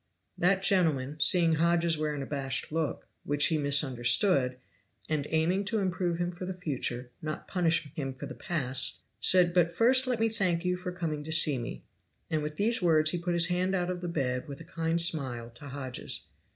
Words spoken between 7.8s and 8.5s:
him for the